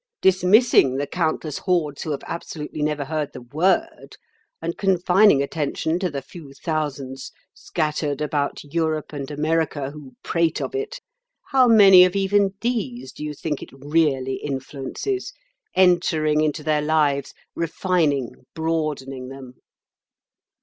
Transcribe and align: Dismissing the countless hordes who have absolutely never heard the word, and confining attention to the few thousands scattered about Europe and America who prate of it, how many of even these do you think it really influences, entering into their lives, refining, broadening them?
Dismissing 0.19 0.95
the 0.95 1.05
countless 1.05 1.59
hordes 1.59 2.01
who 2.01 2.09
have 2.09 2.23
absolutely 2.25 2.81
never 2.81 3.05
heard 3.05 3.33
the 3.33 3.43
word, 3.43 4.17
and 4.59 4.75
confining 4.75 5.43
attention 5.43 5.99
to 5.99 6.09
the 6.09 6.23
few 6.23 6.53
thousands 6.53 7.31
scattered 7.53 8.19
about 8.19 8.63
Europe 8.63 9.13
and 9.13 9.29
America 9.29 9.91
who 9.91 10.15
prate 10.23 10.59
of 10.59 10.73
it, 10.73 11.01
how 11.51 11.67
many 11.67 12.03
of 12.03 12.15
even 12.15 12.55
these 12.61 13.11
do 13.11 13.23
you 13.23 13.35
think 13.35 13.61
it 13.61 13.69
really 13.73 14.37
influences, 14.37 15.33
entering 15.75 16.41
into 16.41 16.63
their 16.63 16.81
lives, 16.81 17.35
refining, 17.53 18.31
broadening 18.55 19.27
them? 19.27 19.53